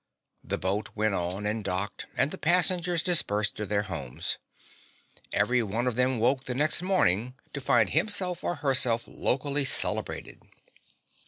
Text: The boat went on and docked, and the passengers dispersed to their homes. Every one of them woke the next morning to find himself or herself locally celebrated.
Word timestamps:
The 0.43 0.57
boat 0.57 0.89
went 0.95 1.13
on 1.13 1.45
and 1.45 1.63
docked, 1.63 2.07
and 2.17 2.31
the 2.31 2.39
passengers 2.39 3.03
dispersed 3.03 3.55
to 3.57 3.67
their 3.67 3.83
homes. 3.83 4.39
Every 5.31 5.61
one 5.61 5.85
of 5.85 5.95
them 5.95 6.17
woke 6.17 6.45
the 6.45 6.55
next 6.55 6.81
morning 6.81 7.35
to 7.53 7.61
find 7.61 7.91
himself 7.91 8.43
or 8.43 8.55
herself 8.55 9.03
locally 9.05 9.63
celebrated. 9.63 10.41